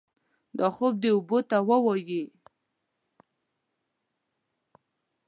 [0.57, 2.23] دا خوب دې اوبو ته ووايي.